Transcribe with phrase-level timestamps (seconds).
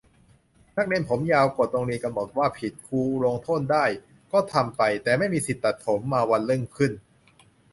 [0.77, 3.85] นักเรียนผมยาว กฎโรงเรียนกำหนดว่าผิด ครูลงโทษได้
[4.31, 6.91] ก็ทำไป แต่ไม่มีสิทธิตัดผม มาวันรุ่งขึ้น